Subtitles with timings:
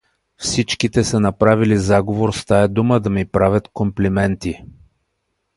[0.37, 4.63] Всичките са направили заговор с тая дума да ми правят комплименти.